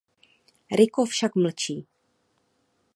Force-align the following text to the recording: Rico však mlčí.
Rico 0.79 1.01
však 1.05 1.31
mlčí. 1.41 1.75